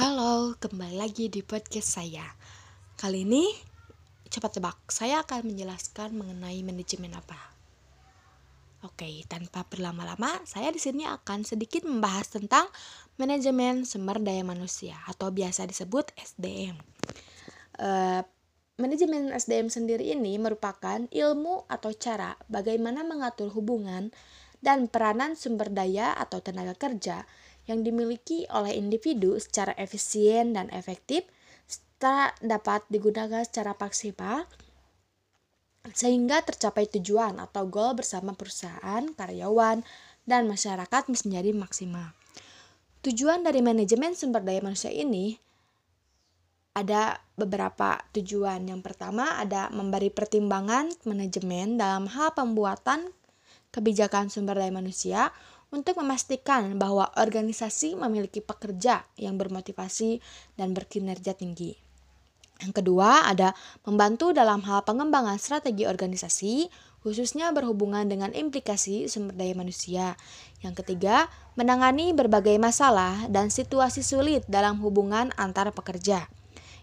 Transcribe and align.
Halo, 0.00 0.56
kembali 0.56 0.96
lagi 0.96 1.28
di 1.28 1.44
podcast 1.44 2.00
saya. 2.00 2.24
Kali 2.96 3.20
ini, 3.20 3.44
cepat 4.32 4.56
tebak, 4.56 4.88
saya 4.88 5.20
akan 5.20 5.52
menjelaskan 5.52 6.16
mengenai 6.16 6.56
manajemen 6.64 7.12
apa. 7.12 7.36
Oke, 8.80 9.28
tanpa 9.28 9.68
berlama-lama, 9.68 10.40
saya 10.48 10.72
di 10.72 10.80
sini 10.80 11.04
akan 11.04 11.44
sedikit 11.44 11.84
membahas 11.84 12.32
tentang 12.32 12.64
manajemen 13.20 13.84
sumber 13.84 14.24
daya 14.24 14.40
manusia 14.40 14.96
atau 15.04 15.28
biasa 15.28 15.68
disebut 15.68 16.16
SDM. 16.16 16.80
Uh, 17.76 17.84
eh, 17.84 18.22
manajemen 18.80 19.36
SDM 19.36 19.68
sendiri 19.68 20.16
ini 20.16 20.40
merupakan 20.40 21.04
ilmu 21.12 21.68
atau 21.68 21.92
cara 21.92 22.40
bagaimana 22.48 23.04
mengatur 23.04 23.52
hubungan 23.52 24.08
dan 24.64 24.88
peranan 24.88 25.36
sumber 25.36 25.68
daya 25.68 26.16
atau 26.16 26.40
tenaga 26.40 26.72
kerja 26.72 27.28
yang 27.68 27.84
dimiliki 27.84 28.48
oleh 28.48 28.76
individu 28.76 29.36
secara 29.36 29.76
efisien 29.76 30.56
dan 30.56 30.72
efektif 30.72 31.24
serta 31.68 32.32
dapat 32.40 32.80
digunakan 32.88 33.44
secara 33.44 33.76
maksimal 33.76 34.48
sehingga 35.92 36.44
tercapai 36.44 36.88
tujuan 36.88 37.40
atau 37.40 37.64
goal 37.68 37.96
bersama 37.96 38.36
perusahaan, 38.36 39.04
karyawan, 39.16 39.80
dan 40.28 40.44
masyarakat 40.44 41.02
menjadi 41.08 41.56
maksimal. 41.56 42.12
Tujuan 43.00 43.40
dari 43.40 43.64
manajemen 43.64 44.12
sumber 44.12 44.44
daya 44.44 44.60
manusia 44.60 44.92
ini 44.92 45.40
ada 46.76 47.20
beberapa 47.36 48.00
tujuan. 48.12 48.68
Yang 48.68 48.80
pertama 48.92 49.40
ada 49.40 49.72
memberi 49.72 50.12
pertimbangan 50.12 50.92
manajemen 51.08 51.80
dalam 51.80 52.08
hal 52.12 52.36
pembuatan 52.36 53.08
kebijakan 53.72 54.28
sumber 54.28 54.60
daya 54.60 54.72
manusia 54.72 55.32
untuk 55.70 55.98
memastikan 56.02 56.76
bahwa 56.78 57.10
organisasi 57.14 57.94
memiliki 57.94 58.42
pekerja 58.42 59.06
yang 59.18 59.38
bermotivasi 59.38 60.18
dan 60.58 60.74
berkinerja 60.74 61.34
tinggi. 61.34 61.78
Yang 62.60 62.84
kedua, 62.84 63.24
ada 63.24 63.56
membantu 63.88 64.36
dalam 64.36 64.60
hal 64.68 64.84
pengembangan 64.84 65.40
strategi 65.40 65.88
organisasi, 65.88 66.68
khususnya 67.00 67.48
berhubungan 67.56 68.04
dengan 68.04 68.36
implikasi 68.36 69.08
sumber 69.08 69.32
daya 69.32 69.56
manusia. 69.56 70.20
Yang 70.60 70.84
ketiga, 70.84 71.32
menangani 71.56 72.12
berbagai 72.12 72.60
masalah 72.60 73.24
dan 73.32 73.48
situasi 73.48 74.04
sulit 74.04 74.44
dalam 74.44 74.76
hubungan 74.84 75.32
antar 75.40 75.72
pekerja. 75.72 76.28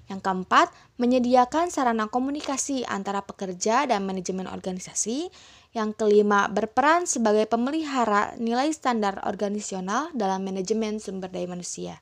Yang 0.07 0.23
keempat, 0.23 0.71
menyediakan 0.97 1.69
sarana 1.69 2.07
komunikasi 2.07 2.87
antara 2.87 3.21
pekerja 3.21 3.85
dan 3.85 4.07
manajemen 4.07 4.47
organisasi. 4.47 5.29
Yang 5.77 5.93
kelima, 6.01 6.49
berperan 6.49 7.05
sebagai 7.05 7.45
pemelihara 7.45 8.33
nilai 8.41 8.73
standar 8.73 9.21
organisasional 9.29 10.09
dalam 10.17 10.41
manajemen 10.41 10.97
sumber 10.97 11.29
daya 11.29 11.45
manusia. 11.45 12.01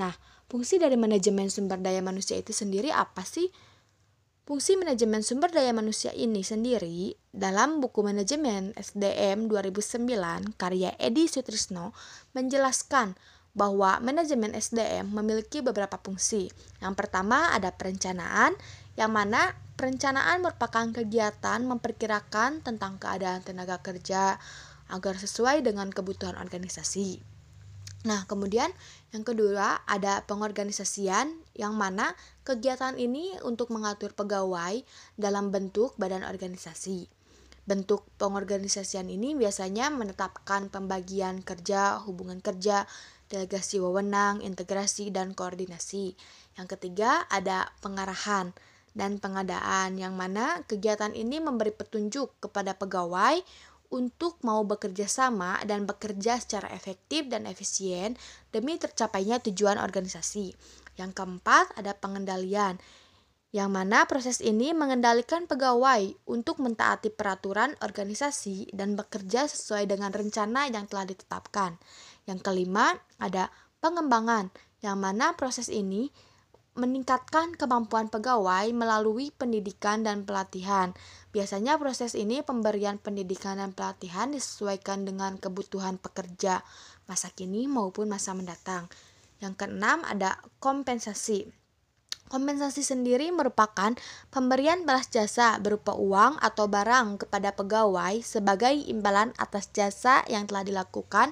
Nah, 0.00 0.16
fungsi 0.48 0.80
dari 0.80 0.96
manajemen 0.96 1.52
sumber 1.52 1.84
daya 1.84 2.00
manusia 2.00 2.40
itu 2.40 2.56
sendiri 2.56 2.88
apa 2.88 3.20
sih? 3.28 3.52
Fungsi 4.48 4.80
manajemen 4.80 5.20
sumber 5.20 5.52
daya 5.52 5.76
manusia 5.76 6.16
ini 6.16 6.40
sendiri 6.40 7.12
dalam 7.28 7.84
buku 7.84 8.00
manajemen 8.00 8.72
SDM 8.72 9.52
2009 9.52 10.56
karya 10.56 10.96
Edi 10.96 11.28
Sutrisno 11.28 11.92
menjelaskan 12.32 13.20
bahwa 13.52 14.00
manajemen 14.00 14.56
SDM 14.56 15.12
memiliki 15.12 15.60
beberapa 15.60 16.00
fungsi. 16.00 16.48
Yang 16.80 16.94
pertama 17.04 17.52
ada 17.52 17.68
perencanaan, 17.68 18.56
yang 18.96 19.12
mana 19.12 19.52
perencanaan 19.74 20.42
merupakan 20.42 20.86
kegiatan 20.90 21.60
memperkirakan 21.66 22.62
tentang 22.62 22.98
keadaan 23.02 23.42
tenaga 23.42 23.82
kerja 23.82 24.38
agar 24.88 25.14
sesuai 25.18 25.64
dengan 25.66 25.90
kebutuhan 25.90 26.38
organisasi. 26.38 27.34
Nah, 28.04 28.28
kemudian 28.28 28.68
yang 29.16 29.24
kedua 29.24 29.80
ada 29.88 30.20
pengorganisasian 30.28 31.40
yang 31.56 31.72
mana 31.72 32.12
kegiatan 32.44 33.00
ini 33.00 33.32
untuk 33.40 33.72
mengatur 33.72 34.12
pegawai 34.12 34.84
dalam 35.16 35.48
bentuk 35.48 35.96
badan 35.96 36.20
organisasi. 36.20 37.08
Bentuk 37.64 38.04
pengorganisasian 38.20 39.08
ini 39.08 39.32
biasanya 39.32 39.88
menetapkan 39.88 40.68
pembagian 40.68 41.40
kerja, 41.40 41.96
hubungan 42.04 42.44
kerja, 42.44 42.84
delegasi 43.32 43.80
wewenang, 43.80 44.44
integrasi, 44.44 45.08
dan 45.08 45.32
koordinasi. 45.32 46.12
Yang 46.60 46.76
ketiga, 46.76 47.24
ada 47.32 47.72
pengarahan 47.80 48.52
dan 48.94 49.18
pengadaan, 49.18 49.98
yang 49.98 50.14
mana 50.14 50.62
kegiatan 50.70 51.12
ini 51.12 51.42
memberi 51.42 51.74
petunjuk 51.74 52.38
kepada 52.38 52.78
pegawai 52.78 53.42
untuk 53.90 54.40
mau 54.42 54.62
bekerja 54.66 55.06
sama 55.06 55.60
dan 55.66 55.86
bekerja 55.86 56.38
secara 56.40 56.70
efektif 56.74 57.30
dan 57.30 57.46
efisien 57.46 58.18
demi 58.54 58.78
tercapainya 58.78 59.42
tujuan 59.42 59.78
organisasi. 59.78 60.54
Yang 60.94 61.10
keempat, 61.14 61.74
ada 61.78 61.94
pengendalian, 61.98 62.78
yang 63.54 63.70
mana 63.70 64.02
proses 64.10 64.42
ini 64.42 64.74
mengendalikan 64.74 65.46
pegawai 65.46 66.10
untuk 66.26 66.58
mentaati 66.58 67.14
peraturan 67.14 67.78
organisasi 67.78 68.74
dan 68.74 68.98
bekerja 68.98 69.46
sesuai 69.46 69.86
dengan 69.86 70.10
rencana 70.10 70.66
yang 70.66 70.90
telah 70.90 71.06
ditetapkan. 71.06 71.78
Yang 72.26 72.42
kelima, 72.42 72.98
ada 73.22 73.54
pengembangan, 73.78 74.50
yang 74.82 74.98
mana 74.98 75.38
proses 75.38 75.70
ini 75.70 76.10
meningkatkan 76.74 77.54
kemampuan 77.54 78.10
pegawai 78.10 78.66
melalui 78.74 79.30
pendidikan 79.30 80.02
dan 80.02 80.26
pelatihan. 80.26 80.90
Biasanya 81.30 81.78
proses 81.78 82.18
ini 82.18 82.42
pemberian 82.42 82.98
pendidikan 82.98 83.62
dan 83.62 83.70
pelatihan 83.70 84.34
disesuaikan 84.34 85.06
dengan 85.06 85.38
kebutuhan 85.38 86.02
pekerja 86.02 86.66
masa 87.06 87.30
kini 87.30 87.70
maupun 87.70 88.10
masa 88.10 88.34
mendatang. 88.34 88.90
Yang 89.38 89.66
keenam 89.66 90.02
ada 90.02 90.42
kompensasi. 90.58 91.46
Kompensasi 92.26 92.82
sendiri 92.82 93.30
merupakan 93.30 93.94
pemberian 94.34 94.82
balas 94.82 95.06
jasa 95.12 95.60
berupa 95.62 95.94
uang 95.94 96.42
atau 96.42 96.66
barang 96.66 97.22
kepada 97.22 97.54
pegawai 97.54 98.18
sebagai 98.24 98.74
imbalan 98.90 99.30
atas 99.38 99.70
jasa 99.70 100.26
yang 100.26 100.50
telah 100.50 100.66
dilakukan 100.66 101.30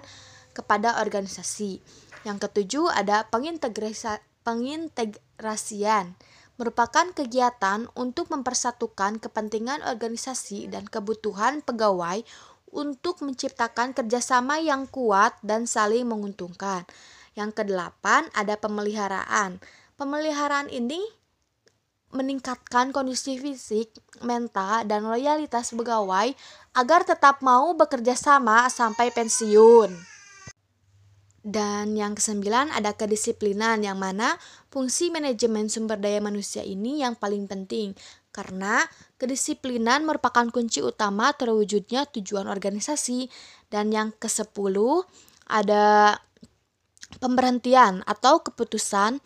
kepada 0.55 1.03
organisasi. 1.03 1.83
Yang 2.23 2.47
ketujuh 2.47 2.93
ada 2.93 3.27
pengintegrasian 4.43 6.15
merupakan 6.61 7.11
kegiatan 7.11 7.89
untuk 7.97 8.29
mempersatukan 8.31 9.19
kepentingan 9.19 9.83
organisasi 9.83 10.69
dan 10.69 10.87
kebutuhan 10.87 11.65
pegawai 11.65 12.23
untuk 12.73 13.21
menciptakan 13.21 13.93
kerjasama 13.93 14.61
yang 14.63 14.87
kuat 14.89 15.37
dan 15.43 15.67
saling 15.67 16.09
menguntungkan. 16.09 16.87
Yang 17.35 17.65
kedelapan 17.65 18.29
ada 18.37 18.55
pemeliharaan. 18.61 19.61
Pemeliharaan 19.97 20.69
ini 20.69 21.01
meningkatkan 22.13 22.93
kondisi 22.93 23.41
fisik, 23.41 23.89
mental, 24.21 24.85
dan 24.85 25.09
loyalitas 25.09 25.73
pegawai 25.73 26.37
agar 26.77 27.01
tetap 27.09 27.41
mau 27.41 27.73
bekerja 27.73 28.13
sama 28.13 28.69
sampai 28.69 29.09
pensiun. 29.11 30.12
Dan 31.43 31.99
yang 31.99 32.15
kesembilan 32.15 32.71
ada 32.71 32.95
kedisiplinan 32.95 33.83
yang 33.83 33.99
mana 33.99 34.39
fungsi 34.71 35.11
manajemen 35.11 35.67
sumber 35.67 35.99
daya 35.99 36.23
manusia 36.23 36.63
ini 36.63 37.03
yang 37.03 37.19
paling 37.19 37.51
penting 37.51 37.99
karena 38.31 38.87
kedisiplinan 39.19 40.07
merupakan 40.07 40.47
kunci 40.49 40.81
utama 40.81 41.35
terwujudnya 41.35 42.07
tujuan 42.15 42.47
organisasi. 42.47 43.27
Dan 43.67 43.91
yang 43.91 44.15
kesepuluh 44.15 45.03
ada 45.51 46.17
pemberhentian 47.19 48.07
atau 48.07 48.41
keputusan 48.41 49.21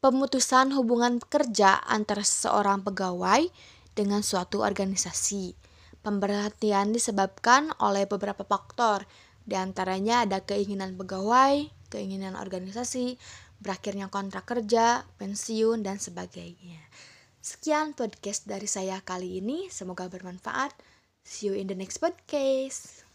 pemutusan 0.00 0.72
hubungan 0.76 1.20
kerja 1.20 1.76
antara 1.84 2.24
seorang 2.24 2.80
pegawai 2.84 3.48
dengan 3.92 4.24
suatu 4.24 4.64
organisasi. 4.64 5.52
Pemberhentian 6.00 6.96
disebabkan 6.96 7.76
oleh 7.76 8.08
beberapa 8.08 8.40
faktor, 8.40 9.04
di 9.50 9.58
antaranya 9.58 10.22
ada 10.22 10.46
keinginan 10.46 10.94
pegawai, 10.94 11.66
keinginan 11.90 12.38
organisasi, 12.38 13.18
berakhirnya 13.58 14.06
kontrak 14.06 14.46
kerja, 14.46 15.02
pensiun, 15.18 15.82
dan 15.82 15.98
sebagainya. 15.98 16.78
Sekian 17.42 17.98
podcast 17.98 18.46
dari 18.46 18.70
saya 18.70 19.02
kali 19.02 19.42
ini, 19.42 19.66
semoga 19.66 20.06
bermanfaat. 20.06 20.70
See 21.26 21.50
you 21.50 21.58
in 21.58 21.66
the 21.66 21.74
next 21.74 21.98
podcast. 21.98 23.09